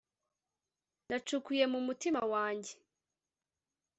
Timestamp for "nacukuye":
1.07-1.65